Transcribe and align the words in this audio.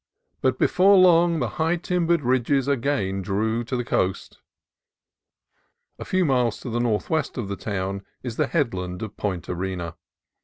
But 0.41 0.57
before 0.57 0.97
long 0.97 1.37
the 1.37 1.47
high 1.61 1.75
tim 1.75 2.07
bered 2.07 2.21
ridges 2.23 2.67
again 2.67 3.21
drew 3.21 3.63
to 3.65 3.77
the 3.77 3.85
coast. 3.85 4.39
A 5.99 6.05
few 6.05 6.25
miles 6.25 6.59
to 6.61 6.71
the 6.71 6.79
northwest 6.79 7.37
of 7.37 7.47
the 7.49 7.55
town 7.55 8.01
is 8.23 8.35
the 8.35 8.47
headland 8.47 9.03
of 9.03 9.15
Point 9.15 9.47
Arena. 9.47 9.95